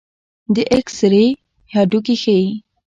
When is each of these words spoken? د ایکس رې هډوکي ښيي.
د 0.53 0.55
ایکس 0.73 0.97
رې 1.11 1.25
هډوکي 1.73 2.15
ښيي. 2.21 2.49